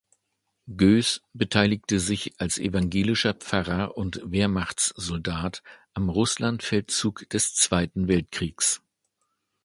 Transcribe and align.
Goes 0.77 1.21
beteiligte 1.31 1.99
sich 1.99 2.33
als 2.39 2.57
evangelischer 2.57 3.35
Pfarrer 3.35 3.95
und 3.95 4.19
Wehrmachtssoldat 4.25 5.61
am 5.93 6.09
Russlandfeldzug 6.09 7.29
des 7.29 7.53
Zweiten 7.53 8.07
Weltkriegs. 8.07 8.81